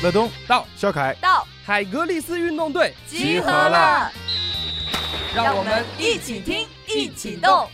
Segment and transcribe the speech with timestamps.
[0.00, 4.08] 乐东到，肖凯到，海格力斯运动队集合了，
[5.34, 7.66] 让我们一起听，一起动。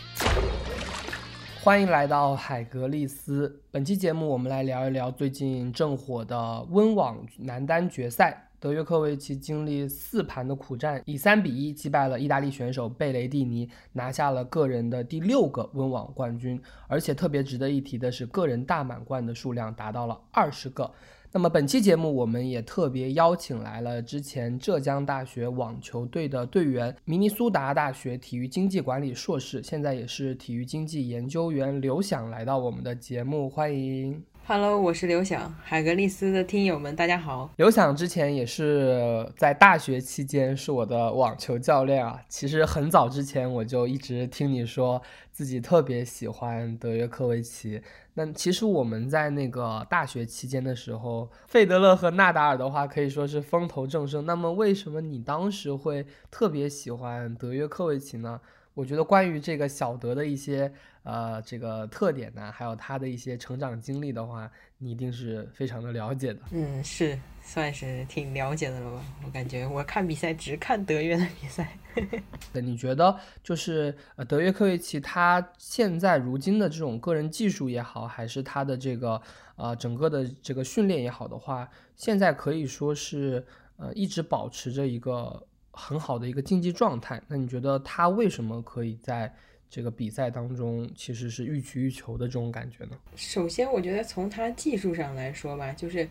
[1.61, 3.61] 欢迎来到海格力斯。
[3.69, 8.41] 本期节目，我们来聊一聊最近正火的温网男单决赛。
[8.59, 16.59] 德约科维奇经历四盘的苦战，以三比一击败了意大利选手贝雷蒂尼，拿下了个人的第六个温网冠军。
[16.87, 20.91] 而且特别值得一提的是，个人大满贯的数量达到了二十个。
[21.35, 34.23] 那么本期节目，我们也特别邀请来了之前浙江大学网球队的队员，明尼苏达大学体育经济管理硕士，现在也是体育经济研究员刘想来到我们的节目，欢迎。
[34.47, 37.49] Hello，我是刘想，海格力斯的听友们，大家好。
[37.55, 42.21] 刘想之前也是在大学期间是我的网球教练啊。
[42.29, 47.81] 其实很早之前我就一直听你说自己特别喜欢德约科维奇。
[48.13, 54.27] 那其实我们在那个大学期间的时候，费德勒和纳达尔的话可以说是风头正盛。
[54.27, 58.39] 那么为什么你当时会特别喜欢德约科维奇呢？
[58.75, 60.71] 我觉得关于这个小德的一些。
[61.05, 66.39] 呃，这个特点呢，还有他的一些成长经历的话，你一定是非常的了解的。
[66.49, 69.05] 嗯，是算是挺了解的了吧？
[69.23, 71.77] 我感觉我看比赛只看德约的比赛。
[72.51, 79.21] 那，你觉得就是呃，德约科维奇他现在如今的这种个人技术也好，还是他的这个
[79.57, 83.45] 呃整个的这个训练也好的话，现在可以说是
[83.77, 87.21] 呃一直保持着一个很好的一个竞技状态。
[87.27, 89.31] 那你觉得他为什么可以在？
[89.67, 92.91] 这个比赛当中其实是欲取欲求的这种感觉呢。
[93.17, 96.07] 首先，我觉得从他技术上来说吧，就是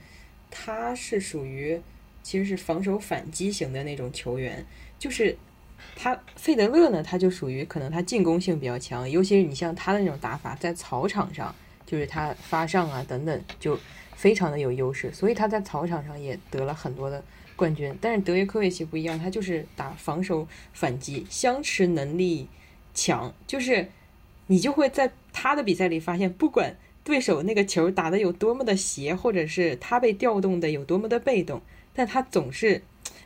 [0.51, 1.81] 他是属于
[2.23, 4.63] 其实是防守反击型的那种球员。
[4.99, 5.35] 就是
[5.97, 11.55] 他费德勒呢，他就属于可能他进攻性比较强，尤其是你像他的那种打法，在草场上
[11.87, 13.79] 就是他发上啊等等就
[14.15, 17.23] 非常的有优势，所以他在草场上也得了很多的
[17.65, 17.97] 冠军。
[18.01, 22.47] 但是德约科维奇不一样，他就是打防守反击，相持能力。
[22.97, 23.89] 强就是
[24.47, 31.61] 你就会在他的比赛里发现，不管对手那个球打的有多么的斜，或者是他被调动的有多么的被动，
[31.93, 32.81] 但他总是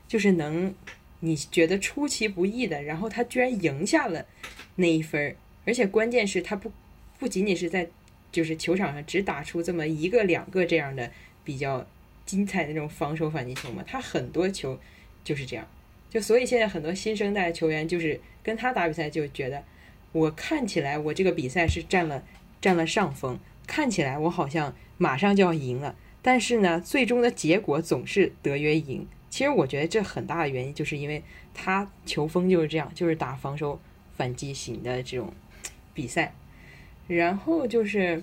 [0.07, 0.75] 就是能
[1.21, 4.25] 你觉得出其不意的，然后他居然赢下了
[4.77, 6.73] 那一分儿，而且关键是他不
[7.19, 7.87] 不仅仅是在
[8.33, 11.11] 就是球场上只打出这么一个两个这样的
[11.45, 11.87] 比较
[12.29, 14.79] 精彩的那种防守反击球嘛，他很多球
[15.25, 15.67] 就是这样。
[16.11, 19.65] 就所以现在很多新生代球员就是跟他打比赛，就觉得
[20.13, 22.23] 我看起来我这个比赛是占了
[22.61, 29.07] 占了上风，看起来我好像马上就要赢了，但是呢，最终的结果总是德约赢。
[29.31, 31.23] 其实我觉得这很大的原因就是因为
[31.55, 33.81] 他球风就是这样，就是打防守
[34.17, 35.33] 反击型的这种
[35.95, 36.35] 比赛。
[37.07, 38.23] 然后就是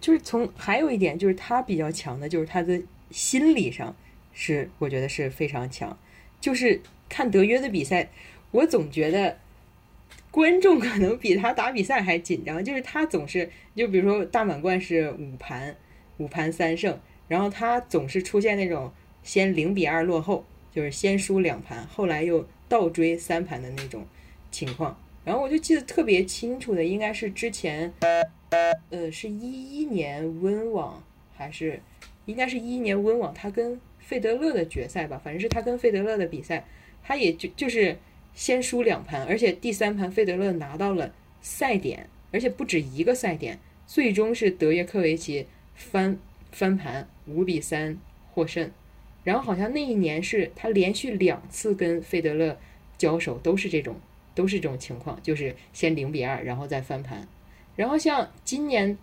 [0.00, 3.94] 就是从还有一点就是他比较强的就是他的心理上
[4.32, 5.98] 是我觉得是非常强，
[6.40, 6.80] 就是。
[7.10, 8.10] 看德约的比赛，
[8.50, 9.38] 我总觉得
[10.30, 12.62] 观众可能比他打比赛还紧张。
[12.62, 15.74] 就是他总是，就比如说大满贯是五盘，
[16.18, 18.92] 五盘三胜，然后他总是出现那种
[19.22, 24.06] 先零比二落后，就是先输两盘，后来又倒追三盘的那种
[24.50, 25.00] 情况。
[25.24, 27.90] 然后我就记得特别清楚的，应该是之前，
[28.90, 31.02] 呃，是一一年温网
[31.34, 31.80] 还是
[32.28, 36.66] 应该是一一年温网，他跟费德勒的决赛吧，反正是他跟费德勒的比赛。
[37.02, 37.96] 他也就就是
[38.34, 46.18] 先输两盘，而且第三盘费德勒拿到了赛点，而且不止一个赛点，最终是德约科维奇翻
[46.52, 47.96] 翻盘五比三
[48.34, 48.70] 获胜。
[49.24, 52.58] 然后好像那一年是他连续两次跟费德勒
[52.98, 53.96] 交手都是这种
[54.34, 57.26] 都是这种情况，就是先零比二，然后再翻盘。
[57.74, 58.98] 然后像今年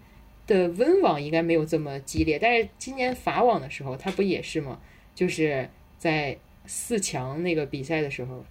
[0.47, 4.79] 的温网应该没有这么激烈，但是今年法网的时候他不也是吗？
[5.13, 6.38] 就是在。
[6.67, 8.44] 四强那个比赛的时候，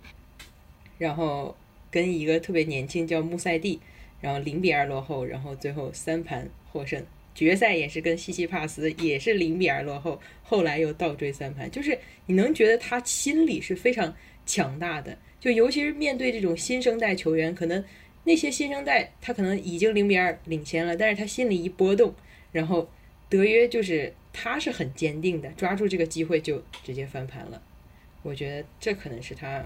[0.98, 1.56] 然后
[1.90, 3.80] 跟一个特别年轻叫穆塞蒂，
[4.20, 7.04] 然后零比二落后，然后最后三盘获胜。
[7.34, 11.68] 决赛也是跟西西帕斯也是零比二落后，后来又倒追三盘。
[11.68, 14.14] 就是你能觉得他心理是非常
[14.46, 17.84] 强大的，就尤其是面对这种新生代球员，可能
[18.24, 22.14] 那些新生代他可能已经零比二领先了，但是他心里一波动，
[22.52, 22.88] 然后
[23.28, 27.62] 德约就是他是很坚定的，抓住这个机会就直接翻盘了。
[28.22, 29.64] 我觉得这可能是他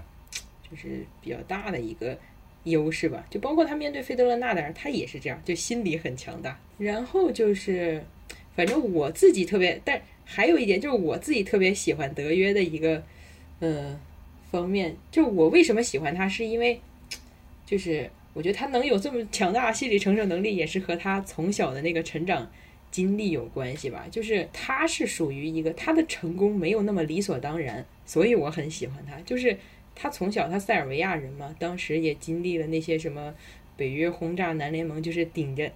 [0.69, 2.17] 就是比较大的一个
[2.65, 6.59] 优势吧，就包括他面对费德勒、纳达尔，他也是这样，就心理很强大。
[6.77, 8.03] 然后就是，
[8.55, 13.01] 反正我自己特别，但还有一点就是我自己特别喜欢德约的一个
[13.59, 13.97] 呃
[14.51, 16.81] 方面，就我为什么喜欢他，是因为
[17.65, 22.49] 就是我觉得他能有这么强大的心理承受能力，也是和他从小的那个成长
[22.89, 29.19] 经历有关系吧，就是他是属于一个他的成功没有那么理所当然，所以我很喜欢他。
[29.25, 29.57] 就是
[29.93, 33.35] 他从小他塞尔维亚人嘛，当时也经历了那些什么
[33.75, 35.69] 北约轰炸南联盟，就是顶着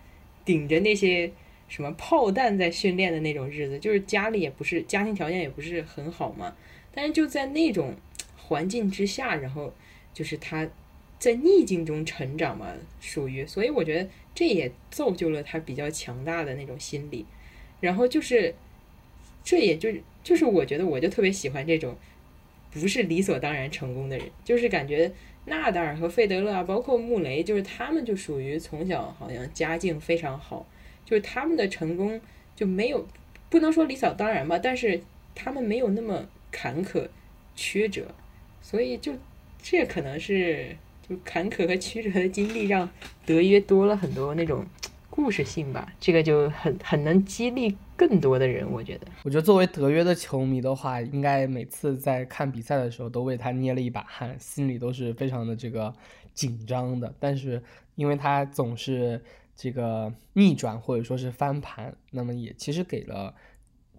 [0.46, 1.30] 顶着那些
[1.68, 6.56] 什么炮弹在训练的那种日子，就是家里也不是家庭条件也不是很好嘛，
[6.94, 7.94] 但是就在那种
[8.38, 9.76] 环境之下，然后
[10.14, 10.66] 就是他
[11.24, 14.10] 在逆境中成长嘛，属于，所以我觉得。
[14.36, 17.24] 这也造就了他比较强大的那种心理，
[17.80, 18.56] 然后就是，
[19.44, 19.92] 这也就
[20.24, 21.96] 就是我觉得我就特别喜欢这种
[22.72, 25.12] 不是理所当然成功的人，就是感觉
[25.46, 30.66] 纳达尔和费德勒啊，包括穆雷，就是他们就属于从小好像家境非常好，
[31.06, 32.20] 就是他们的成功
[32.56, 33.08] 就没有
[33.52, 35.00] 不能说理所当然吧，但是
[35.36, 37.08] 他们没有那么坎坷
[37.56, 38.08] 曲折，
[38.64, 39.14] 所以就
[39.62, 40.76] 这可能是。
[41.24, 42.90] 坎坷和曲折的经历，让
[43.26, 44.66] 德约多了很多那种
[45.10, 45.92] 故事性吧。
[46.00, 49.08] 这个就很很能激励更多的人，我觉得。
[49.24, 55.94] 我觉得作为德约的球迷的话，应该每次在看比赛的时候都为他捏了一把汗，心里都是非常的这个
[56.34, 57.14] 紧张的。
[57.20, 57.62] 但是
[57.96, 59.24] 因为他总是
[59.56, 63.36] 这个逆转或者说是翻盘，那么也其实给了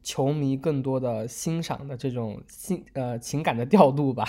[0.02, 4.26] 球迷更多的欣赏的这种心呃情感的调度吧。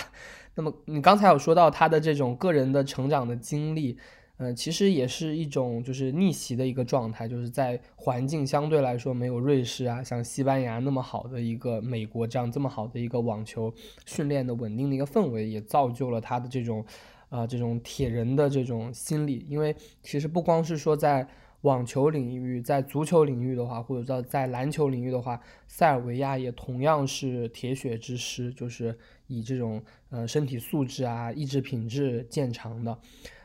[0.56, 3.96] 那么你刚才有说到他的这种个人的成长的经历，
[4.38, 13.72] 嗯，其实也是一种就是逆袭的一个状态，就是在环境相对来说没有瑞士啊、像西班牙那么好的一个美国这样这么好的一个网球
[14.04, 16.84] 训练的稳定的一个氛围，也造就了他的这种，
[17.28, 19.46] 呃，这种铁人的这种心理。
[19.48, 21.26] 因为其实不光是说在
[21.66, 28.96] 网球领域，在足球领域的话，或者在在篮球领域的话，塞尔维亚也同样是铁血之师，就是
[29.26, 29.82] 以这种。
[30.08, 32.96] 呃，身体素质啊，意志品质见长的，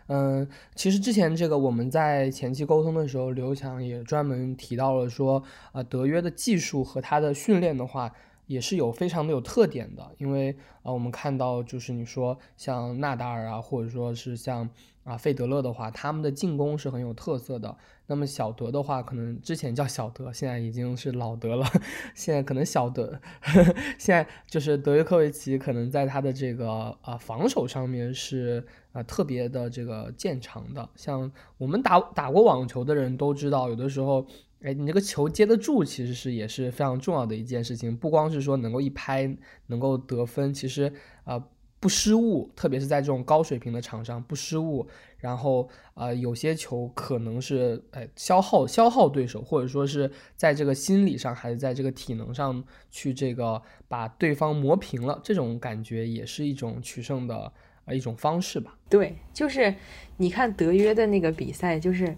[0.07, 5.41] 嗯，其实之前这个我们在前期沟通的时候，刘强也专门提到了说，
[5.73, 8.13] 呃，德约的技术和他的训练的话，
[8.45, 14.69] 也是有非常的有特点的，因为啊，我们看到就是你说像纳达尔啊，或者说是像。
[15.03, 17.75] 啊，费德勒的话，他们的进攻是很有特色的。
[18.06, 21.65] 那么小德的话，可能之前叫小德，现在已经是老德了。
[22.13, 23.19] 现在可能小德，
[23.98, 30.88] 现在就是德约科维奇，可能在他的这个呃防守上面是呃特别的这个见长的。
[30.95, 34.27] 像我们打打过网球的人都知道，有的时候，
[34.62, 37.95] 哎，你这个球接得住，其实是也是非常重要的一件事情。
[37.97, 39.36] 不光是说能够一拍
[39.68, 40.94] 能够得分，其实
[41.24, 41.44] 啊。
[41.81, 44.88] 不失误，特别是在这种高水平的场上不失误，
[45.18, 57.51] 然后呃有些球可能是哎消耗消耗对手，或者说是在这个心理上还是在这个体能上去这个把对方磨平了，这种感觉也是一种取胜的
[57.86, 58.78] 呃一种方式吧。
[58.88, 59.74] 对，就是
[60.18, 62.16] 你看德约的那个比赛，就是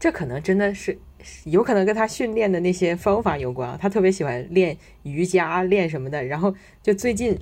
[0.00, 0.98] 这可能真的是
[1.44, 7.38] 有可能跟他训练的那些方法有关，他特别喜欢练瑜伽练什么的，然后就最近。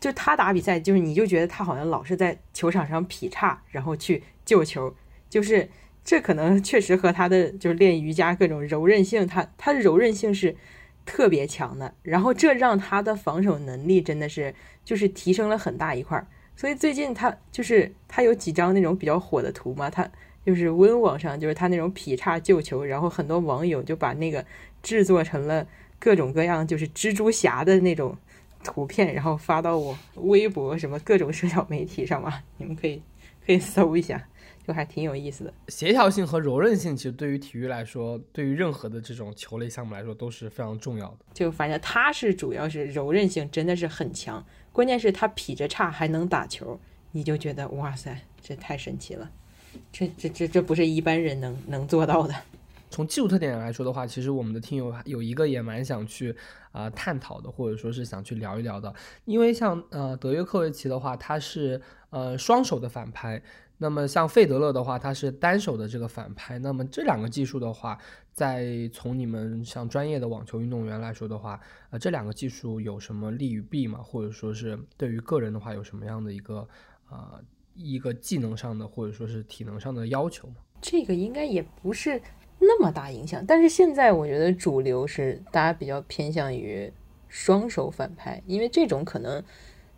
[0.00, 4.94] 就他打比赛，就是你就觉得他好像老是在球场上劈叉，然后去救球，
[5.28, 5.68] 就是
[6.02, 10.56] 这可能确实和他的就是练瑜伽各种柔韧性，他他的柔韧性是
[11.04, 14.54] 特别强的，然后这让他的防守能力真的是
[14.86, 16.26] 就是提升了很大一块儿。
[16.56, 20.10] 所以最近他就是他有几张那种比较火的图嘛，他
[20.46, 24.42] 就是温网上就是他那种劈叉救球，然后很多网友就把那个
[24.82, 25.66] 制作成了
[25.98, 28.16] 各种各样就是蜘蛛侠的那种。
[28.62, 33.02] 图片，然后发到我微博什么各种社交媒体上嘛，你们可以
[33.44, 34.28] 可以搜一下，
[34.66, 35.54] 就还挺有意思的。
[35.68, 41.18] 协调性和柔韧性，其实对于体育来说，对于任何的这种球类项目来说都是非常重要的。
[41.32, 46.78] 就反正他是主要是柔韧性真的是很强，关键是他劈着叉还能打球，
[47.12, 49.30] 你就觉得哇塞，这太神奇了，
[49.90, 52.34] 这这这这不是一般人能能做到的。
[52.90, 56.34] 从技术特点来说的话，其实我们的听友有一个也蛮想去
[56.72, 58.92] 啊探讨的，或者说是想去聊一聊的。
[59.24, 61.80] 因为像呃德约科维奇的话，他是
[62.10, 63.40] 呃双手的反拍；
[63.78, 66.58] 那么像费德勒的话，他是单手的这个反拍。
[66.58, 67.96] 那么这两个技术的话，
[68.32, 74.00] 在从你们像专业的网球运动员来说的话，呃这两个技术有什么利与弊吗？
[74.02, 76.68] 或者说是对于个人的话，有什么样的一个
[77.08, 77.40] 呃
[77.76, 80.56] 一个技能上的或者说是体能上的要求吗？
[80.80, 82.20] 这个应该也不是。
[82.62, 86.92] 那么大影响，但是现在我觉得主流是大家比较偏向于
[87.28, 89.42] 双手反拍，因为这种可能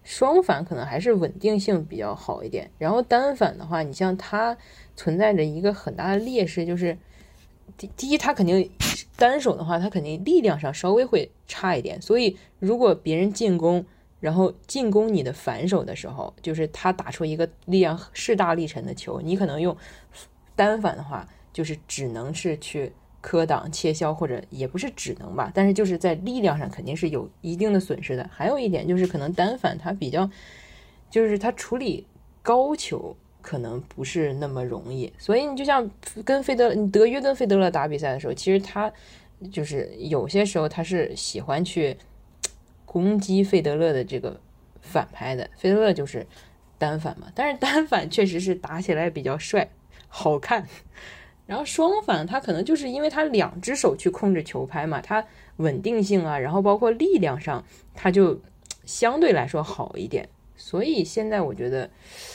[0.05, 2.71] 双反可能还是稳定性比较好一点。
[2.79, 4.57] 然后单反的话，你像它
[4.95, 6.97] 存在着一个很大的劣势，就是
[7.77, 8.71] 第第一，它肯定
[9.17, 12.01] 单手的话，它肯定力量上稍微会差一点。
[12.01, 13.85] 所以如果别人进攻，
[14.21, 19.77] 然后进攻你的反手的时候，就是他打出一个力量势大力沉的球，你可能用
[20.55, 21.29] 单反的话。
[21.53, 28.29] 就是只能是去磕挡、切削，或者也不是只能吧，但是就是在力量上肯定是有一定的损失的。
[28.33, 30.29] 还有一点就是可能单反它比较，
[31.11, 32.07] 就是它处理
[32.43, 35.89] 高球可能不是那么容易，所以你就像
[36.25, 38.93] 跟费德德约跟费德勒打比赛的时候，其实他
[39.51, 41.97] 就是有些时候他是喜欢去
[42.85, 44.41] 攻击费德勒的这个
[44.81, 46.27] 反拍的，费德勒就是
[46.77, 49.71] 单反嘛，但是单反确实是打起来比较帅、
[50.09, 50.67] 好看。
[51.45, 55.23] 然后双反，它可能就是因为它两只手去控制球拍嘛，它
[55.57, 57.63] 稳定性啊，然后包括力量上，
[57.95, 58.41] 它就
[58.85, 60.29] 相对来说好一点。
[60.57, 61.91] 所以现在我觉得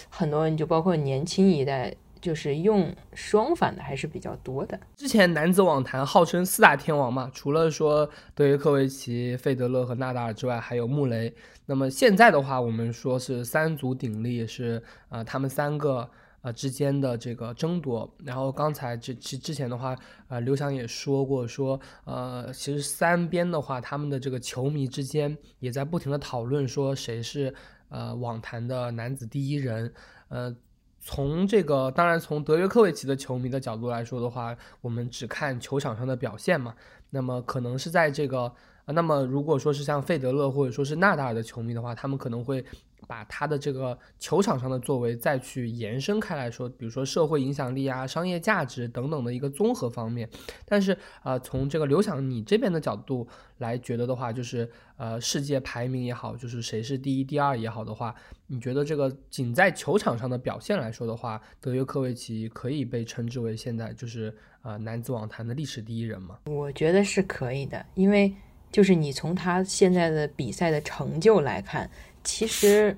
[0.09, 4.77] 很多人就包括年轻一代，就是用双反的还是比较多的。
[4.95, 11.33] 之前男子网坛号称四大天王嘛，除了说德约科维奇、费德勒和纳达尔之外，还有穆雷。
[11.65, 16.07] 那么现在的话，我们说是三足鼎立，是啊，他们三个。
[16.48, 19.94] 呃，之间的这个争夺，然后刚才之之之前的话，
[20.30, 27.54] 呃，刘翔也说过，说呃，其实三边的话，他们的这个球迷之间也在不停的讨论，说谁是
[27.89, 29.94] 呃网坛的男子第一人。
[30.30, 30.56] 呃，
[31.01, 36.74] 从这个当然从德约科维奇的球迷的角度来说的话，我们只看球场上的表现嘛，
[37.10, 38.54] 那么可能是在这个，
[38.88, 42.63] 那么如果说是像费德勒或者说是纳达尔的球迷的话，他们可能会。
[43.06, 50.27] 把他的这个球场上的作为再去延伸开来说，比如说社会影响力啊、商业价值等等的一个综合方面。
[50.65, 53.25] 但是呃，从这个刘翔你这边的角度
[53.60, 58.13] 来觉得的话，就是呃，世界排名也好，就是谁是第一、第二也好的话，
[58.48, 66.39] 你觉得这个仅在球场上的表现来说的话，德约科维奇可以被称之为现在就是呃男子网坛的历史第一人吗？
[66.48, 68.36] 我觉得是可以的，因为
[68.77, 71.89] 就是你从他现在的比赛的成就来看。
[72.24, 72.96] 其实，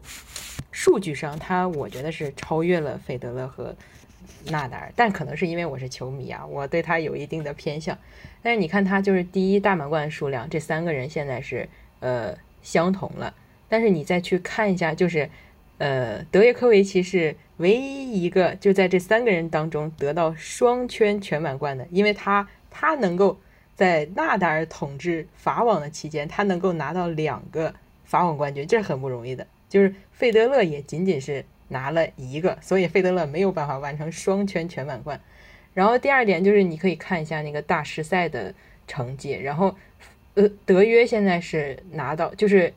[0.74, 3.74] 数据上他我觉得是超越了费德勒和
[4.48, 7.98] 纳达尔，但可能是因为我是球迷啊，我对他有一定的偏向。
[8.42, 11.70] 但是你看他就是第一大满贯数量，这三个人现在是
[12.02, 13.34] 呃相同了。
[13.70, 15.30] 但是你再去看一下，就是
[15.78, 23.40] 呃德约科维奇是唯一一个就在这三个人当中得到双圈全满贯的，因为他他能够
[23.80, 27.74] 在纳达尔统治法网的期间，他能够拿到两个。
[28.04, 35.22] 法网冠军这是很不容易的，就是费德勒也仅仅是拿了一个，所以费德勒没有办法完成双圈全满贯。
[35.76, 38.52] 然后第二点就是你可以看一下那个大师赛的
[38.88, 39.76] 成绩，然后
[40.34, 42.74] 呃德约现在是拿到就是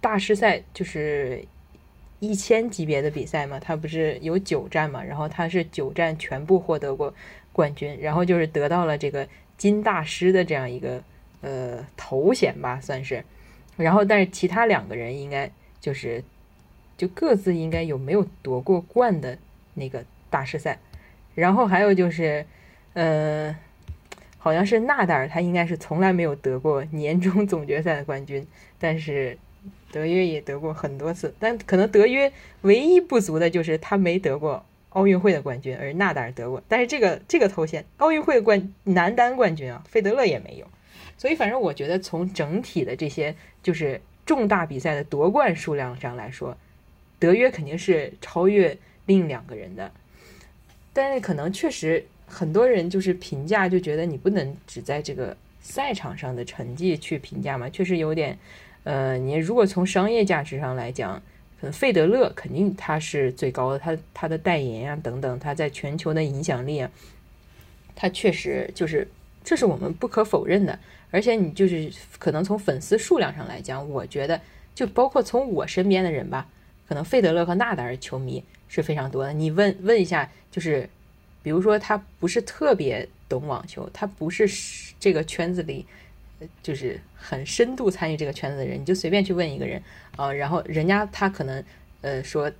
[0.00, 1.44] 大师赛就是
[2.18, 7.14] 一千级别的比赛嘛，他不是有九战嘛，然后他是九战全部获得过
[7.52, 11.02] 冠军，然后就是得到了这个金大师的这样一个
[11.40, 13.24] 呃头衔吧，算是。
[13.76, 16.22] 然后，但是其他两个人应该就是，
[16.96, 19.36] 就各自应该有没有夺过冠的
[19.74, 20.78] 那个大师赛。
[21.34, 22.46] 然后还有就是，
[22.92, 23.56] 呃，
[24.38, 28.46] 好像是纳达尔，他应该是从来没有得过年终总决赛的冠军。
[28.78, 29.36] 但是
[29.90, 32.32] 德约也得过很多次，但可能德约
[32.62, 36.60] 唯一不足的就是他没得过奥运会的冠军，而纳达尔得过。
[36.68, 40.66] 但是这个这个头衔，奥运会冠男单冠军啊，费德勒也没有。
[41.16, 46.56] 所以，反正我觉得从整体的这些就是重大比赛的夺冠数量上来说，
[47.18, 49.90] 德约肯定是超越另两个人的。
[50.92, 58.38] 但是，可能确实很多人就是评价，就觉得你不能只在这个赛场上的成绩去评价嘛，确实有点。
[58.84, 61.22] 呃，你如果从商业价值上来讲，
[61.72, 66.90] 费德勒肯定他是最高的，他他的代言啊等等，他在全球的影响力啊，
[67.94, 69.06] 他确实就是
[69.42, 70.78] 这是我们不可否认的。
[71.10, 74.40] 而且你就是可能从粉丝数量上来讲，我觉得
[74.74, 76.48] 就包括从我身边的人吧，
[76.88, 79.32] 可能费德勒和纳达尔球迷是非常多的。
[79.32, 80.88] 你问问一下，就是
[81.42, 84.48] 比如说他不是特别懂网球，他不是
[84.98, 85.86] 这个圈子里
[86.62, 89.82] 就是很深度参与这个圈子的人，你就随便去问一个人
[90.16, 91.64] 啊，然后人家他可能
[92.00, 92.50] 呃说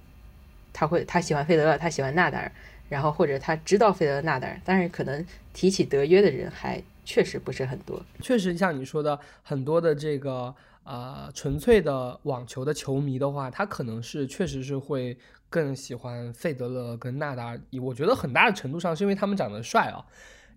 [0.72, 2.52] 他会他喜欢费德勒，他喜欢纳达尔，
[2.88, 6.82] 然后或者他知道费德勒、纳达尔，但是可能提起德约的人还。
[7.06, 10.54] 确实不是很多，确实像你说的，很多的这个
[10.84, 15.14] 呃纯粹的网球的球迷的话，他可能是确实是会
[15.50, 17.60] 更喜欢费德勒跟纳达尔。
[17.82, 20.00] 我觉得很大的程度上是因为他们长得帅啊，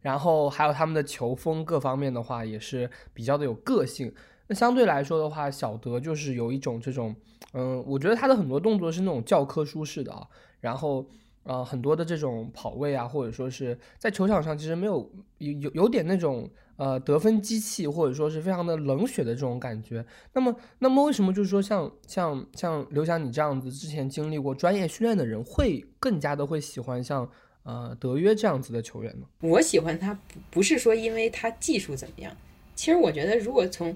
[0.08, 4.14] 然后还有他们的球风各方面的话也是比较的有个性。
[4.48, 7.14] 那相对来说的话，小德就是有一种这种，
[7.54, 10.26] 嗯，我觉得他的很多动作是那种教科书式的啊，
[10.62, 11.06] 然后。
[11.50, 20.06] 呃，很多的这种跑位啊，或者说是在球场上，其实没有有有有点那种呃得分机器，或者说是非常的冷血的这种感觉。
[20.34, 27.30] 那么，那么为什么就是说像像像刘翔你这样子之前经历过专业训练的人，会更加的会喜欢像
[27.68, 29.28] 呃德约这样子的球员呢？
[29.42, 32.36] 我喜欢他不不是说因为他技术怎么样，
[32.76, 33.96] 其实我觉得如果从，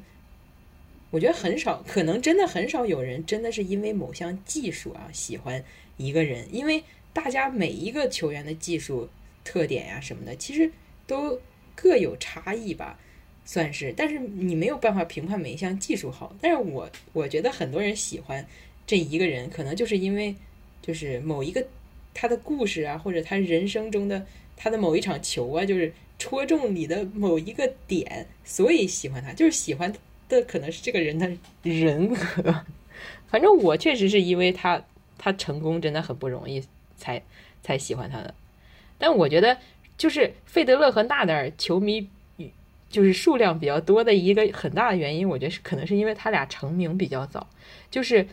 [1.10, 5.64] 我觉得很少，可能真的很少有人真的是因为某项技术啊喜欢
[5.96, 9.08] 一个人，因为大家每一个球员的技术
[9.46, 10.70] 特点呀、什么的，其实
[11.08, 11.40] 都
[11.74, 13.00] 各有差异吧。
[13.46, 16.36] 算是，但是你没有办法评判每一项技术好。
[16.42, 18.46] 但是我我觉得很多人喜欢
[18.86, 20.36] 这一个人，可能就是因为
[20.82, 21.66] 就是某一个
[22.14, 24.26] 他的故事啊，或者他人生中的
[24.56, 29.34] 他的某一场球啊，就是戳中你的某一个点，所以喜欢他。
[29.34, 29.94] 就是喜欢
[30.30, 31.30] 的可能是这个人的
[31.64, 32.64] 人格。
[33.28, 34.84] 反正我确实是因为他
[35.18, 36.64] 他成功真的很不容易，
[36.98, 37.22] 才
[37.62, 38.34] 才喜欢他的。
[38.98, 39.58] 但我觉得
[39.98, 42.10] 就是费德勒和纳达尔球迷。
[42.90, 47.48] 就是数量比较多的一个很大的原因，我觉得是可能是因为他俩成名比较早。
[47.90, 48.28] 就是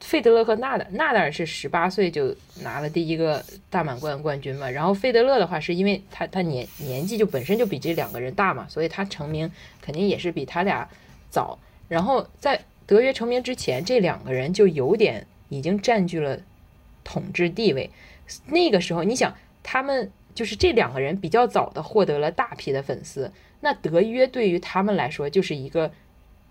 [0.00, 9.50] 费德勒和纳达纳达尔是十八岁就拿了第一个大满贯冠军嘛，然后费德勒的话是因为他他年年纪就本身就比这两个人大嘛，所以他成名
[9.80, 10.88] 肯定也是比他俩
[11.30, 11.58] 早。
[11.88, 16.38] 然后在德约成名之前，这两个人就有点已经占据了
[17.02, 17.90] 统治地位。
[18.46, 23.32] 那个时候，你想他们就是这两个人比较早的获得了大批的粉丝。
[23.60, 25.90] 那德约对于他们来说就是一个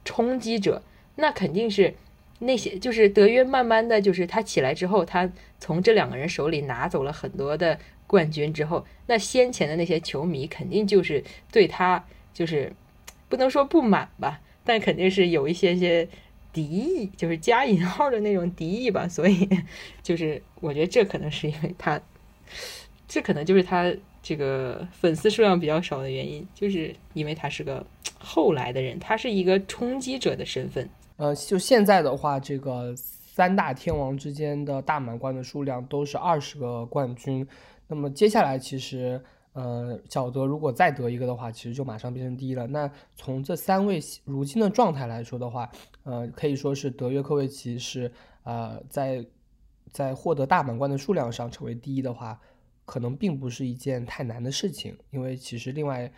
[0.04, 0.82] 冲击者，
[1.16, 1.94] 那肯定是
[2.40, 7.78] 那些就是德约慢慢的就是他起来之后，他从这两个人手里拿走了很多的
[8.08, 12.72] 冠军之后，那先前的那些球迷肯定就是对他就是
[13.30, 16.08] 不能说不满吧，但肯定是有一些些
[16.52, 19.50] 敌意，就是加引号的那种敌意吧，所以
[20.04, 22.02] 就是我觉得这可能是因为他，
[23.08, 23.94] 这可能就是他。
[24.28, 27.86] 这个粉丝数量比较少的原因，就是因为他是个
[28.18, 30.90] 后来的人，他是一个冲击者的身份。
[31.18, 37.48] 呃，就现在的话，这个三大天王之间的大满贯的数量都是二十个冠军。
[37.88, 42.68] 那么接下来，其实呃，小德如果再得一个的话，其实就马上变成第一了。
[42.68, 45.70] 那从这三位如今的状态来说的话，
[46.04, 48.12] 呃，可以说是德约科维奇是
[48.44, 49.26] 呃在
[49.92, 52.40] 在获得大满贯的数量上成为第一的话。
[52.88, 56.12] 可能并不是一件太难的事情，因为其实另外，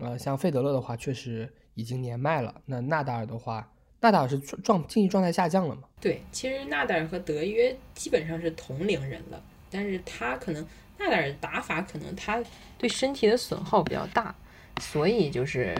[0.00, 2.52] 呃，像费德勒的话，确实已经年迈了。
[2.66, 5.82] 那纳达尔的话，纳达尔是状竞技状态下降了嘛？
[6.00, 10.66] 对，其实纳达尔和德约基本上是同龄人了，但是他可能
[10.98, 12.42] 纳达尔打法可能他
[12.76, 14.34] 对身体的损耗比较大，
[14.80, 15.76] 所以就是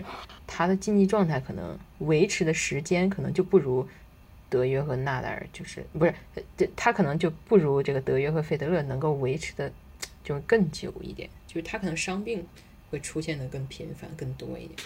[0.47, 3.87] 他的竞技状态可能维持的时间可能就不如
[4.49, 6.15] 德约和纳达尔，就是不是
[6.75, 9.73] 他可能就不如这个德约和费德勒能够维持的。
[10.25, 12.47] 就是更久一点，就是他可能伤病
[12.91, 14.79] 会出现的更频繁、更多一点。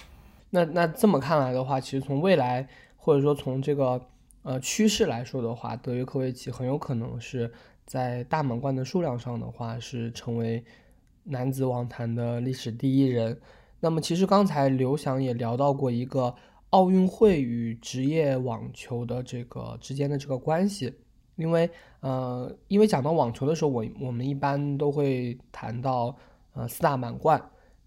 [0.50, 2.64] 那那这么看来的话，其实从未来
[3.04, 4.00] 或者说从这个
[4.44, 7.52] 呃趋势来说的话，德约科维奇很有可能是
[7.84, 10.64] 在大满贯的数量上的话是成为
[11.24, 13.36] 男子网坛的历史第一人。
[13.80, 16.32] 那么其实刚才刘翔也聊到过一个
[16.70, 20.94] 奥运会与职业网球的这个之间的这个关系。
[21.34, 21.68] 因为，
[22.00, 26.14] 呃，因为讲到网球的时候，我我们一般都会谈到，
[26.52, 27.42] 呃，四大满贯，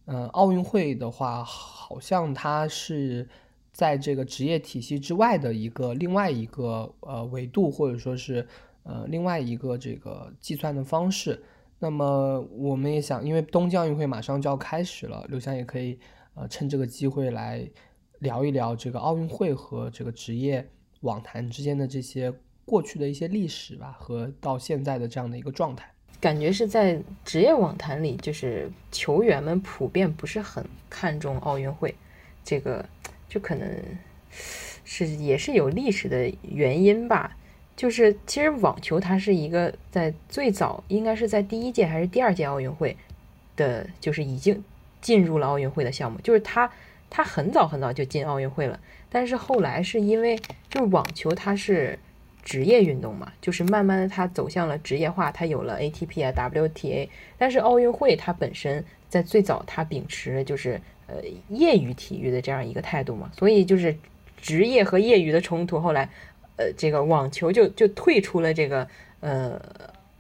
[0.05, 3.29] 呃，奥运会的话，好像它是
[3.75, 8.47] 在这个职业体系之外的一个另外一个呃维度，或者说是
[8.83, 11.43] 呃另外一个这个计算的方式。
[11.79, 15.99] 那么我们也想，因为东京奥运会马上就要开始了，刘翔也可以
[16.35, 17.69] 呃趁这个机会来
[18.19, 20.65] 聊一聊这个奥运会和这个职业
[21.01, 22.33] 网坛之间的这些。
[22.67, 25.87] 过去的一些历史吧，和到现在的这样的一个状态，
[26.19, 31.93] 感觉是在职业网坛里，就是球员们普遍不是很看重奥运会，
[32.43, 32.83] 这个
[33.27, 33.67] 就可能
[34.83, 37.37] 是也是有历史的原因吧。
[37.75, 42.95] 就是其实网球它是一个在最早应该是在第一届还是第二届奥运会
[43.55, 44.63] 的，就是已经
[45.01, 46.71] 进入了奥运会的项目，就是它
[47.09, 50.37] 它很早很早就进奥运会了，但是后来是因为
[50.69, 51.99] 就是网球它是。
[52.45, 57.09] 职业运动嘛，就是慢慢的它走向了职业化，它有了 ATP 啊、WTA，
[57.39, 61.15] 但是奥运会它本身在最早它秉持就是呃
[61.49, 63.95] 业余体育的这样一个态度嘛，所以就是
[64.41, 66.09] 职业和业余的冲突，后来
[66.57, 68.87] 呃这个网球就就退出了这个
[69.19, 69.61] 呃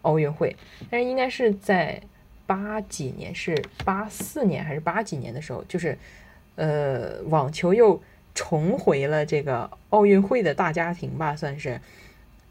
[0.01, 0.55] 奥运会，
[0.89, 2.01] 但是应该是在
[2.45, 5.97] 八几年，是八四年还是八几年的时候，就是
[6.55, 8.01] 呃网球又
[8.33, 11.79] 重回了这个奥运会的大家庭吧，算是。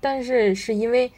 [0.01, 1.11] 但是是因为，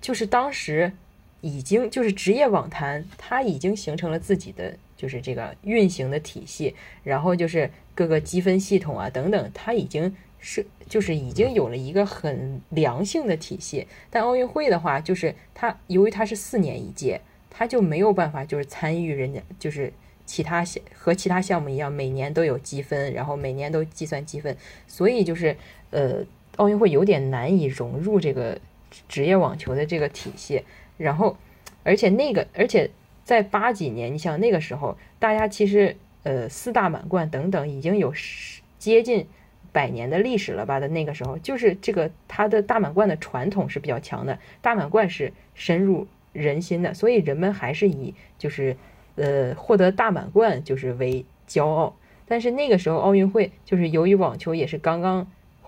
[0.00, 0.92] 就是当时
[1.40, 13.86] 已经就是职业网坛，它已经形成了自己的就是这个运行的体系，然后就是各个积分系统啊等等，它已经是就是已经有了一个很良性的体系。
[14.10, 17.20] 但奥运会的话，就是它由于它是四年一届。
[17.58, 19.90] 它就没有办法就是参与人家就是
[20.26, 24.54] 其他项和其他项目一样，每年都有积分，然后每年都计算积分，
[24.86, 25.56] 所以就是
[25.88, 26.22] 呃，
[26.56, 28.60] 奥运会有点难以融入这个
[29.08, 30.62] 职业网球的这个体系。
[30.96, 31.36] 然后，
[31.82, 32.90] 而且那个，而且
[33.24, 39.26] 在八几年，你想那个时候，大家其实呃四大满贯等等已经有十接近
[39.72, 40.80] 百年的历史了吧？
[40.80, 48.76] 的那个时候，就是这个它的大满贯的传统是比较强的，大满贯是深入人心的，所以人们还是以就是
[49.16, 51.96] 呃获得大满贯就是为骄傲。
[52.26, 55.26] 但是那个时候奥运会就是由于网球也是刚刚。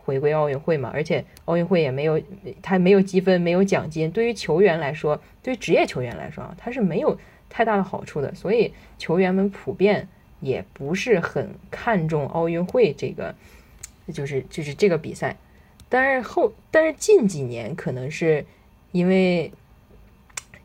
[0.09, 2.19] 回归奥运会嘛，而且奥运会也没有，
[2.63, 4.11] 他没有积分，没有奖金。
[4.11, 7.19] 对于球员来说，对于职业球员来说啊，它是没有
[7.51, 8.35] 太大的好处的。
[8.35, 10.09] 所以球员们普遍
[10.41, 13.35] 也不是很看重奥运会这个，
[14.11, 15.37] 就是就是这个比赛。
[15.91, 18.47] 但是后，但是近几年可能是
[18.93, 19.53] 因为，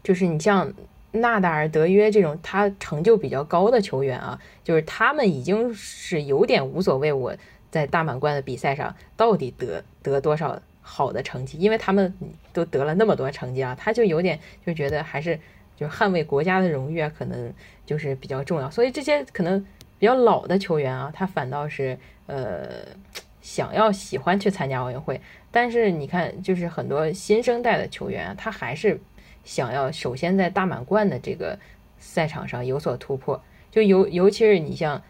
[0.02, 0.72] 就是你像
[1.12, 7.36] 纳达尔、德约这种他成就比较高的球员啊，就是他们已经是有点无所谓我。
[7.74, 11.58] 在大满贯的比赛上，到底得得多少好的成绩？
[11.58, 12.14] 因为他们
[12.54, 15.40] 都得了那么多成绩啊，他就有点就觉得还是
[15.76, 17.52] 就捍卫国家的荣誉啊，可能
[17.84, 18.70] 就是比较重要。
[18.70, 19.60] 所以这些可能
[19.98, 22.68] 比较老的球员啊，他反倒是呃
[23.42, 25.20] 想要喜欢去参加奥运会。
[25.50, 29.02] 但是你看，就是很多新生代的球员，他还是
[29.44, 31.58] 想要首先在大满贯的这个
[31.98, 33.42] 赛场上有所突破。
[33.72, 35.02] 就尤尤其是你像，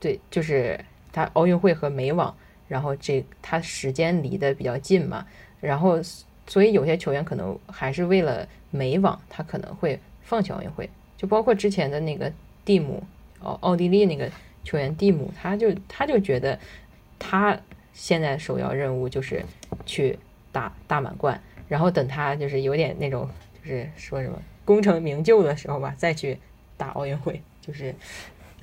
[0.00, 0.80] 对，就是。
[1.16, 2.36] 他奥运会和美网，
[2.68, 5.26] 然后这他时间离得比较近嘛，
[5.62, 5.98] 然后
[6.46, 10.90] 所以有些球员可能还是为了美网，他可能会放弃奥运会。
[11.16, 12.30] 就包括之前的那个
[12.66, 13.02] 蒂姆，
[13.40, 14.30] 奥奥地利那个
[14.62, 16.58] 球员蒂姆，他就他就觉得
[17.18, 17.58] 他
[17.94, 19.42] 现在首要任务就是
[19.86, 20.18] 去
[20.52, 23.26] 打大满贯，然后等他就是有点那种
[23.64, 26.38] 就是说什么功成名就的时候吧，再去
[26.76, 27.94] 打奥运会，就是。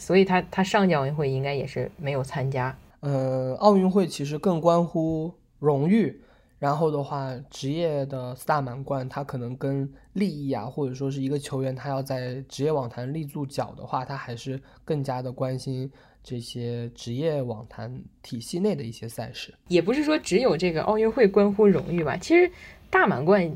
[0.04, 2.76] 所以他他上届奥运会应该也是没有参加。
[3.00, 6.22] 呃，奥运会其实更关乎荣誉，
[6.60, 15.89] 然后的话，职业的四大满贯，他可能跟利益啊，或者说是一个球员他要在职业网坛立住脚的话，他还是更加的关心
[16.22, 19.54] 这些职业网坛体系内的一些赛事。
[19.70, 22.52] 也不是说只有这个奥运会关乎荣誉吧，其实
[22.89, 23.50] 大满贯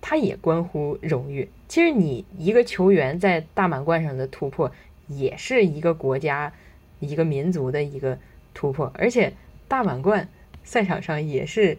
[0.00, 1.48] 它也关乎荣誉。
[1.68, 4.70] 其实你一个球员在大满贯上的突破。
[5.08, 6.52] 也是一个国家、
[7.00, 8.18] 一个民族的一个
[8.54, 9.32] 突破，而且
[9.68, 10.28] 大满贯
[10.64, 11.78] 赛场上也是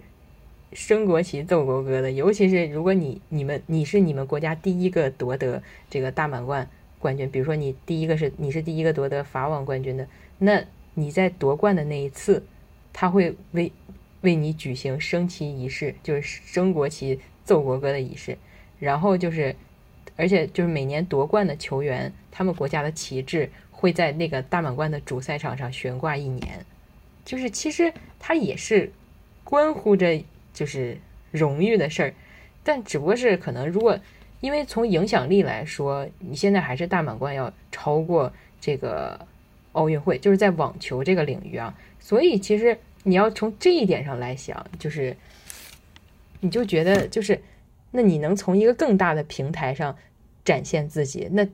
[0.71, 2.12] 升国旗、奏国歌的。
[2.12, 10.07] 尤其是如果你、你们、你是你们国家第一个夺得这个大满贯冠军，比如说你第一个是你是第一个夺得法网冠军的，
[10.39, 12.43] 那你在夺冠的那一次，
[12.91, 13.71] 他会为
[14.21, 18.38] 为你举行升旗仪式，就是升国旗、奏国歌的仪式，
[18.79, 19.55] 然后就是。
[20.15, 26.65] 而且就是每年夺冠的球员，他们国家的旗帜会在那个大满贯的主赛场上悬挂一年，
[27.23, 28.91] 就是其实它也是
[29.43, 30.19] 关乎着
[30.51, 30.97] 就是
[31.29, 32.13] 荣誉的事儿，
[32.63, 33.95] 但只不过是可能如果
[34.41, 39.27] 因为从影响力来说，你现在还是大满贯要超过这个
[39.73, 45.15] 奥运会，就是在网球这个领域啊，所以其实你要从这一点上来想，就是
[46.39, 47.39] 你就觉得就是。
[47.95, 49.95] 那你能从一个更大的平台上
[50.43, 51.47] 展现自己，那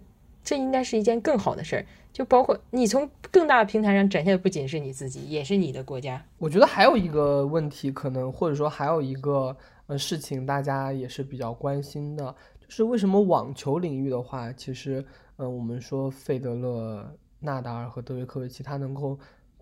[0.43, 1.85] 这应该是一件更好的事儿。
[2.11, 6.25] 就包括你从更大的平台上展现的不仅是你自己，也是你的国家。
[6.37, 9.55] 我觉得还有一个问题，可能或者说还有一个
[9.87, 15.05] 呃事情，大家也是比较关心的，就是为什么网球领域的话，其实
[15.37, 19.17] 嗯，我们说费德勒、纳达尔和德约科维奇，他能够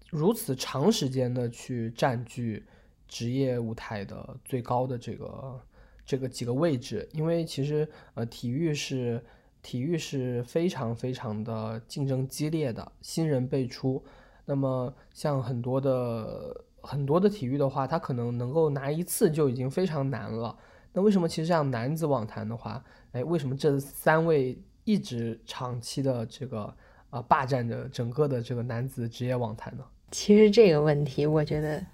[0.09, 2.65] 如此长时间的去占据
[3.07, 5.61] 职业舞台的最高的这个。
[6.05, 9.21] 这个几个位置，因为其实呃，体育是
[9.67, 14.01] 体育是非常非常的竞争激烈的，新人辈出。
[14.45, 20.57] 那么像很多的很多的体育的话，他可能能够拿一次就已经非常难了。
[20.93, 26.73] 那为什么其实像男子网坛的话，哎，为什么这三位一直长期的这个
[27.09, 29.83] 呃霸占着整个的这个男子职业网坛呢？
[30.11, 31.85] 其实这个问题，我觉得。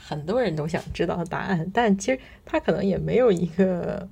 [0.00, 4.08] 很多人都想知道答案，但其实他可能也没有一个，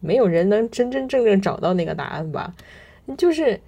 [0.00, 2.54] 没有人能真真正正找到那个答案吧。
[3.16, 3.60] 就是，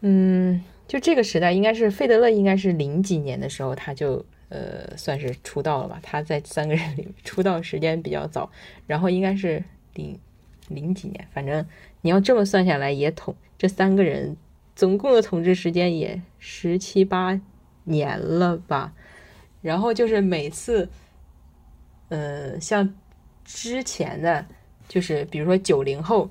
[0.00, 5.98] 嗯，就这个时代，应该是费德勒，应该是零几年的时候他就呃算是出道了吧。
[6.02, 8.50] 他在三个人里出道时间比较早，
[8.86, 9.62] 然后应该是
[9.94, 10.18] 零
[10.68, 11.66] 零几年，反正
[12.02, 14.36] 你要这么算下来，也统这三个人
[14.74, 17.40] 总共的统治时间也十七八
[17.84, 18.92] 年了吧。
[19.62, 20.88] 然后就是每次，
[22.08, 22.94] 呃，像
[23.44, 24.46] 之前的，
[24.88, 26.28] 就是比如说九零后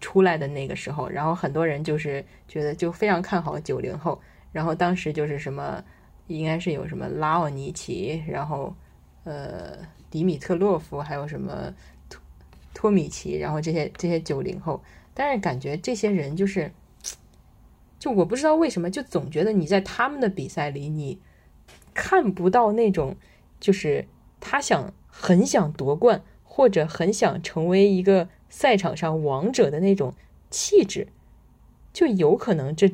[0.00, 4.20] 出来的那个时候，然后很多人就是觉得就非常看好九零后，
[4.52, 5.82] 然后当时就是什么，
[6.26, 8.74] 应该是有什么拉奥尼奇，然后
[9.24, 9.78] 呃
[10.10, 11.74] 迪米特洛夫，还有什么
[12.08, 12.20] 托
[12.74, 14.82] 托米奇，然后这些这些九零后，
[15.14, 16.70] 但是感觉这些人就是，
[17.98, 21.18] 就我不知道为什么，就总觉得你在他们的比赛里，你
[21.94, 23.16] 看不到那种
[23.58, 24.06] 就是
[24.40, 26.22] 他想很想夺冠，
[26.56, 28.28] 或者很想成为一个。
[28.48, 30.14] 赛场上王者的那种
[30.50, 31.08] 气质，
[31.92, 32.88] 就有可能这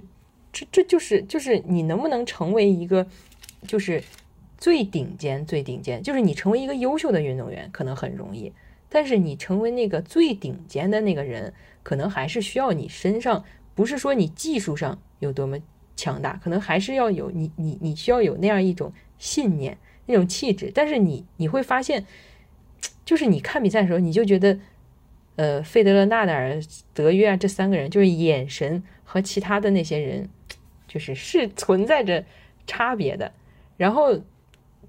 [0.50, 3.06] 这这就是就是你能不能成为一个
[3.68, 4.02] 就是
[4.56, 8.50] 最顶尖最顶尖，就是你成为一个优秀的运动员可能很容易，
[8.88, 13.44] 但是你成为那个最顶尖的那个人，可能还是需要你身上
[13.74, 15.58] 不是说你技术上有多么
[15.94, 22.04] 强大，可能还是要有你你你需要有那样一种信念那种气质，但是你你会发现，
[23.04, 24.58] 就是你看比赛的时候，你就觉得。
[25.36, 26.60] 呃，费德勒、纳达尔、
[26.92, 30.28] 德约啊，这三个人就是眼神和其他的那些人，
[30.86, 32.22] 就是是存在着
[32.66, 33.32] 差别的。
[33.78, 34.20] 然后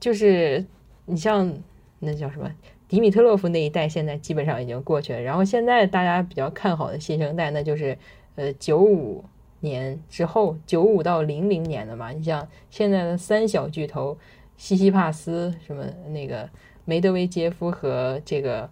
[0.02, 0.66] 就是
[1.06, 1.58] 你像
[2.00, 2.54] 那叫什么
[2.90, 5.22] 迪米特洛夫那一代，现在基本上已经过去了。
[5.22, 7.98] 然后现在大家比较看好的新生代，那就是
[8.36, 9.24] 呃九五
[9.62, 12.12] 年之后，九五到零零年的嘛。
[12.12, 14.18] 你像现在的三小巨头，
[14.58, 16.50] 西西帕斯、什么那个
[16.86, 18.70] 梅德韦杰夫和这个。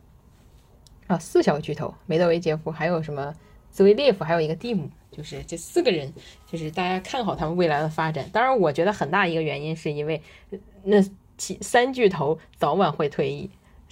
[1.08, 3.36] 啊，四小巨头，梅德韦杰夫，还有什么
[3.69, 6.13] 兹维列夫，还有一个蒂姆，就是这四个人，
[6.50, 8.30] 就是大家看好他们未来的发展。
[8.32, 10.21] 当然，我觉得很大一个原因是因为
[10.84, 11.04] 那
[11.38, 13.50] 七三巨头早晚会退役，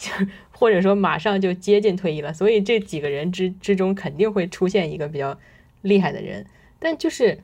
[0.51, 5.38] 或者说马上就接近退役了，所以这几个人之之中肯定会出现一个比较
[5.82, 6.45] 厉害的人。
[6.79, 7.43] 但就是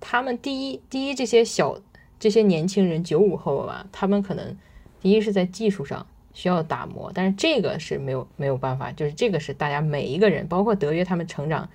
[0.00, 1.78] 他们第一，第一这些小
[2.18, 4.56] 这些年轻人九五后吧，他们可能
[4.98, 6.06] 第一是在技术上。
[6.32, 11.68] 需要打磨，但是这个是没有没有办法，就是这个是大家每一个人，包括德约他们成长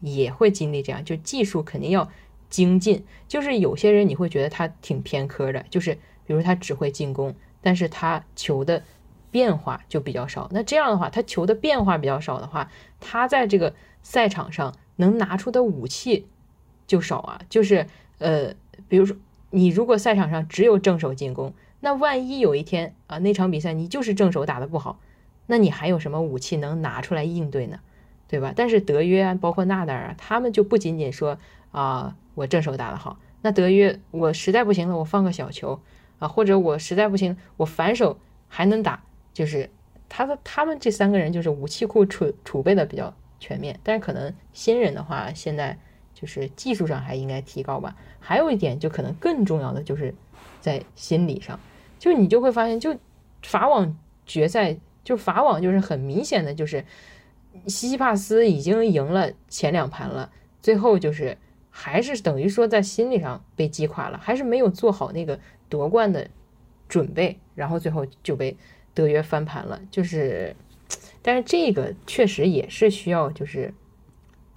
[0.00, 2.10] 也会经历这样，就技术肯定要
[2.50, 3.04] 精进。
[3.28, 5.94] 就是有些人你会觉得他挺偏科的，就是
[6.26, 8.82] 比如他只会进攻，但是他球的
[9.30, 10.48] 变化就比较少。
[10.50, 16.26] 那这样的话，他球的变化比较少的话，他在这个赛场上能拿出的武器
[16.86, 17.40] 就少啊。
[17.48, 17.86] 就是
[18.18, 18.52] 呃，
[18.88, 19.16] 比如说
[19.50, 21.54] 你如果赛场上只有正手进攻。
[21.84, 25.00] 那万一有一天啊，那场比赛你就是正手打得不好，
[25.46, 27.80] 那你还有什么武器能拿出来应对呢？
[28.28, 28.54] 对吧？
[28.56, 31.36] 但是德约啊，包括纳达尔啊，他们就不仅仅说
[31.72, 35.80] 啊，我正手打得好，那德约我实在不行了，我放个小球
[36.20, 38.16] 啊，或者我实在不行，我反手
[38.48, 39.02] 还能打，
[39.34, 39.68] 就是
[40.08, 43.78] 他的他们这三个人就是武器库储储备的比较全面。
[43.82, 45.76] 但是可能新人的话，现在
[46.14, 47.96] 就是技术上还应该提高吧。
[48.20, 50.14] 还有一点就可能更重要的就是
[50.60, 51.58] 在心理上。
[52.02, 52.98] 就你就会发现，就
[53.44, 56.84] 法网决赛，就法网就是很明显的，就是
[57.68, 61.38] 西西帕斯已经赢了前两盘了，最后就是
[61.70, 65.38] 还是等于说在心理上被击垮了，还是没有做好那个
[65.68, 66.26] 夺冠的
[66.88, 68.56] 准备，然后最后就被
[68.94, 69.80] 德约翻盘了。
[69.88, 70.56] 就是，
[71.22, 73.72] 但是这个确实也是需要就是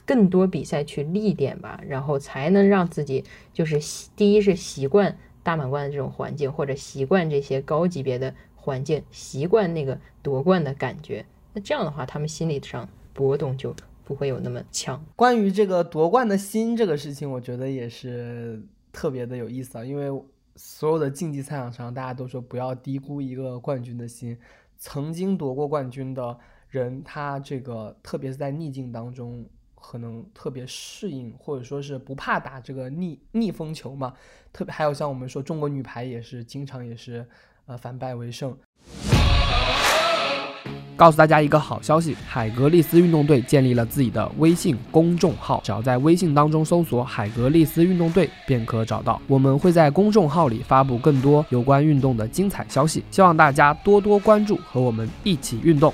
[0.04, 3.80] 更多比赛去历练吧，然后才能让自己就是
[4.16, 5.16] 第一是习惯。
[5.46, 15.06] 大满贯的这种环境，或者习惯这些高级别的环境，习惯那个夺冠的感觉，那这样的话，他们心理上波动就不会有那么强。
[15.16, 18.60] 关于这个夺冠的心这个事情，我觉得也是
[18.92, 20.10] 特别的有意思啊，因为
[20.56, 24.36] 所有的竞技赛场上，大家都说不要低估一个冠军的心。
[24.80, 26.36] 曾经夺过冠军的
[26.70, 29.46] 人，他这个特别是在逆境当中。
[29.88, 34.14] 可能特别适应，或者说是不怕打这个逆逆风球嘛。
[34.52, 37.24] 特别还有像我们说中国女排也是经常也是
[37.68, 38.58] 呃反败为胜。
[40.98, 49.22] 告诉大家一个好消息，海格力斯运动队建立了自己的微信公众号，只要在微信当中搜索“海格力斯运动队”便可找到。
[49.28, 55.94] 我们会在公众号里发布更多有关运动的精彩消息，希望大家多多关注，和我们一起运动。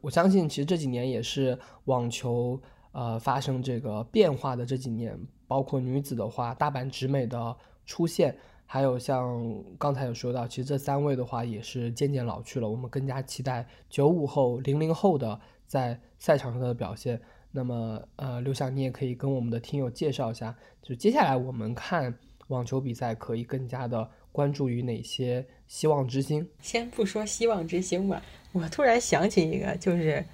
[0.00, 2.60] 我相信，其实这几年也是网球
[2.92, 12.68] 呃发生这个变化的这几年，包括女子的话，大阪直美的出现，还有像刚才有说到，其实这三位的话也是渐渐老去了。
[12.68, 17.20] 我们更加期待九五后、零零后的在赛场上的表现。
[17.50, 22.16] 那么，呃，刘翔，你也可以跟我们的听友介绍一下，就接下来我们看
[22.48, 26.46] 网球比赛可以更加的关注于哪些希望之星？
[26.60, 28.22] 先不说希望之星吧。
[28.52, 30.24] 我突然想起一个，就是，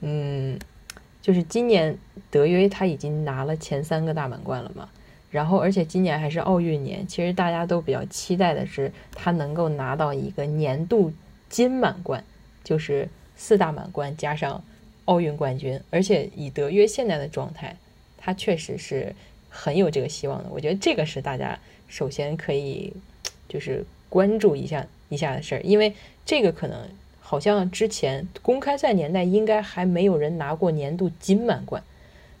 [0.00, 0.58] 嗯，
[1.20, 1.96] 就是今年
[2.30, 4.88] 德约他已经拿了前三个大满贯了嘛，
[5.30, 11.12] 然后而且今年还是奥运年，其实大家都比较期待的是他能够拿到一个年度
[11.48, 12.24] 金满贯，
[12.62, 14.62] 就是四大满贯加上
[15.06, 17.76] 奥运冠军，而且以德约现在的状态，
[18.16, 19.14] 他确实是
[19.48, 20.48] 很有这个希望的。
[20.50, 21.58] 我觉得这个是大家
[21.88, 22.92] 首先可以
[23.48, 25.92] 就是关注一下一下的事儿，因为
[26.24, 26.88] 这个可能
[27.30, 31.80] 好像之前公开赛年代应该还没有人拿过年度金满贯，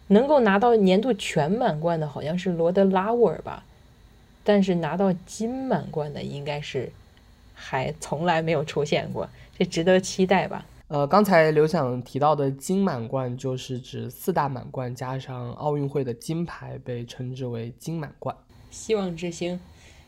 [0.08, 3.62] 能够拿到年度全满贯的好像是罗德拉沃尔吧，
[4.42, 6.90] 但是拿到金满贯的应该是
[7.54, 10.66] 还从来没有出现过，这值得期待吧。
[10.88, 18.34] 呃，刚才刘想提到的金满贯，就是指四大满贯加上奥运会的金牌，被称之为金满贯。
[18.72, 19.60] 希望之星，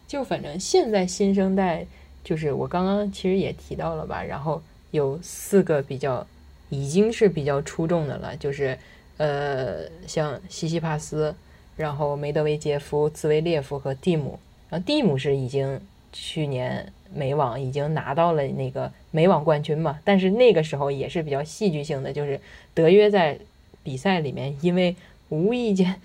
[0.09, 1.87] 就反正现在新生代，
[2.23, 6.27] 就是我刚刚其实也提到了吧，然后有四个比较
[6.71, 8.79] 已经是比较出众的了，就是
[9.17, 11.35] 呃，像西西帕斯，
[11.77, 14.39] 然后梅德韦杰夫、兹维列夫和蒂姆，
[14.71, 15.81] 然后蒂姆是已经
[16.13, 16.93] 去年。
[17.15, 22.41] 美网已经拿到了那个美网冠军嘛，但是那个时候也是比较戏剧性的，就是
[22.73, 23.39] 德约在
[23.83, 24.97] 比赛里面因为
[25.29, 26.01] 无意间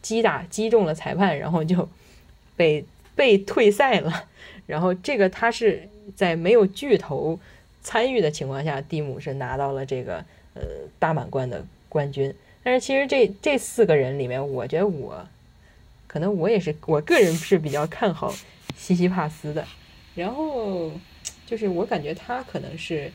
[0.00, 1.86] 击打击中了裁判，然后就
[2.56, 2.82] 被
[3.14, 4.24] 被退赛了。
[4.66, 7.38] 然后这个他是在没有巨头
[7.82, 10.24] 参与的情况下，蒂姆是拿到了这个
[10.54, 10.62] 呃
[10.98, 12.34] 大满贯的冠军。
[12.62, 15.26] 但是其实这这四个人里面，我觉得我
[16.08, 18.34] 可能我也是我个人是比较看好
[18.76, 19.64] 西西帕斯的。
[20.16, 20.90] 然后
[21.46, 23.12] 就是我感觉他可能是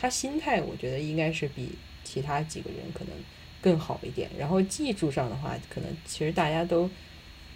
[0.00, 1.72] 他心态，我觉得应该是比
[2.04, 3.12] 其他几个人可能
[3.60, 4.30] 更好一点。
[4.38, 6.88] 然后技术上的话，可能其实大家都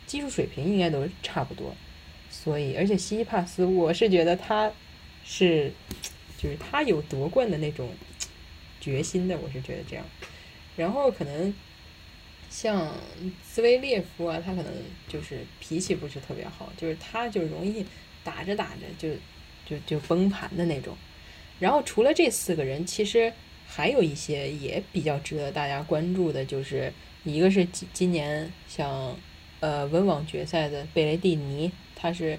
[0.07, 1.75] 技术水平应该都差不多。
[2.45, 4.71] 所以，而且西西帕斯，我是觉得他
[5.25, 5.73] 是
[6.37, 7.89] 就是他有夺冠的那种
[8.81, 10.05] 决心的，我是觉得这样。
[10.77, 11.55] 然后可能
[12.51, 12.93] 像
[13.43, 14.73] 兹维列夫啊，他可能
[15.09, 17.85] 就是脾气不是特别好，就是他就容易。
[18.25, 19.11] 打着打着就
[19.67, 20.97] 就就崩盘的那种，
[21.61, 23.31] 然后除了这四个人，其实
[23.67, 26.91] 还有一些也比较值得大家关注的，就是
[27.25, 29.15] 一个是今今年像
[29.61, 31.71] 呃温网决赛的贝雷蒂尼，
[32.05, 32.39] 他是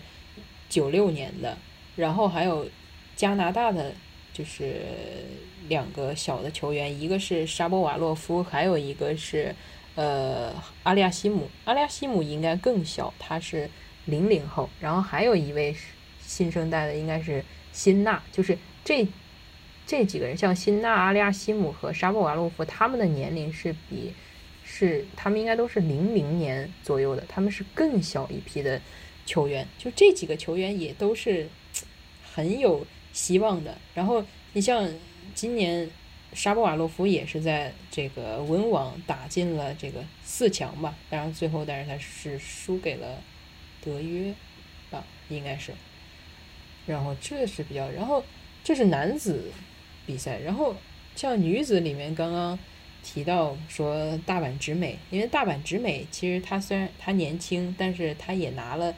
[0.70, 1.58] 九六年的，
[1.96, 2.70] 然后还有
[3.16, 3.92] 加拿大的
[4.32, 4.76] 就是
[5.68, 9.56] 两个小的球员，一个是沙波瓦洛夫，还有一个是
[9.96, 13.68] 呃阿利亚西姆，阿利亚西姆应该更小，他是。
[14.08, 15.76] 零零后，然后还有一位
[16.22, 19.08] 新生代的，应该是辛纳，就是这
[19.88, 24.14] 这几个人，像辛纳、阿利亚西姆和沙波瓦洛夫，他们的年龄是比
[24.64, 28.80] 是他们应该都是零零年左右的，他们是更小一批的
[29.26, 31.50] 球员，就这几个球员也都是
[32.24, 33.78] 很有希望的。
[33.94, 34.92] 然后你像
[35.34, 35.90] 今年
[36.34, 43.22] 沙波瓦洛夫也是在这个温网打进了这个四强吧，当然最后但是他是输给了。
[43.82, 44.34] 德约，
[44.90, 45.72] 啊，应该是，
[46.88, 48.24] 然后这是比较，然后
[48.64, 49.52] 这是男子
[50.08, 50.76] 比赛，然后
[51.16, 52.58] 像女子里面刚刚
[53.04, 58.96] 提到说大阪直美，因为大阪直美其实她虽然她年轻，但是她也拿了，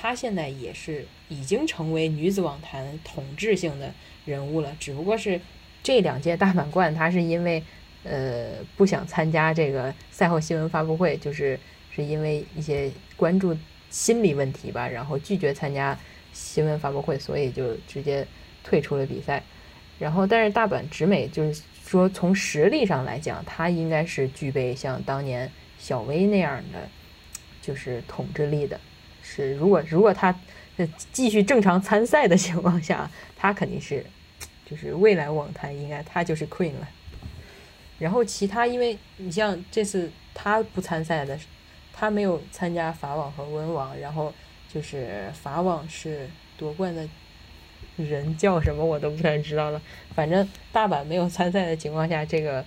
[0.00, 3.92] 她现在也是已经成为女子网坛统治性的
[4.24, 5.40] 人物了，只不过是
[5.82, 7.62] 这两届大满贯，她是因为
[8.04, 11.58] 呃不想参加这个赛后新闻发布会，就是
[11.90, 13.56] 是因为一些关注。
[13.90, 15.98] 心理问题吧，然后拒绝参加
[16.34, 18.26] 新闻发布会，所以就直接
[18.62, 19.42] 退出了比赛。
[19.98, 26.86] 然后，但是大阪直美就是说，从实力上来讲，她应该是具备像当年小威那样的，
[27.62, 28.78] 就是统治力的。
[29.34, 30.34] 是，如果如果他
[31.12, 34.06] 继续正常参赛的情况下，他肯定是
[34.64, 36.88] 就是未来网坛应该他就是 queen 了。
[37.98, 41.38] 然后其他，因为你像这次他不参赛的。
[42.00, 44.32] 他没有参加法网和温网，然后
[44.72, 47.08] 就是法网是夺冠的
[47.96, 49.82] 人叫什么我都不太知道了。
[50.14, 52.64] 反正大阪没有参赛的情况下，这个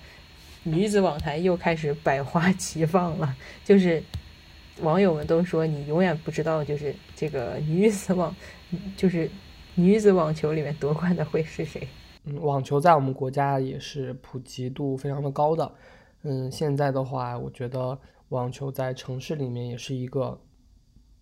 [0.64, 3.34] 女子网坛又开始百花齐放了。
[3.64, 4.02] 就是
[4.80, 8.34] 网友们都说，你永远不知道，就是这个女子网，
[8.96, 9.30] 就是
[9.74, 11.86] 女子网球里面夺冠的会是谁。
[12.24, 15.72] 嗯，网球在我们国家也是普及度非常的高的。
[16.22, 17.98] 嗯，现在的话，我觉得。
[18.28, 20.40] 网球在城市里面也是一个，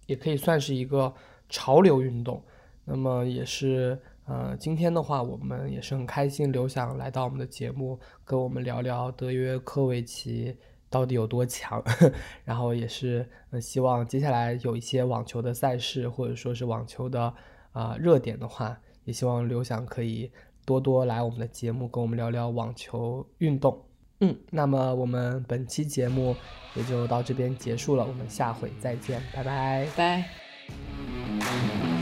[0.06, 1.12] 也可以算是一个
[1.48, 2.40] 潮流运动。
[2.84, 10.56] 那么也是，呃，今天的话，我们也是很开心，刘翔来到我们的节目，跟我们聊聊德约科维奇
[10.90, 11.82] 到底有多强。
[12.44, 17.32] 然后也是，呃，希望接下来有一些网球的赛事，或者说是网球的
[17.72, 20.30] 啊热点的话，也希望刘翔可以
[20.66, 23.86] 多多来我们的节目，跟我们聊聊网球运动。
[24.22, 26.36] 嗯，那么我们本期节目
[26.74, 31.99] 也就到这边结束了，我们下回再见，拜拜，拜。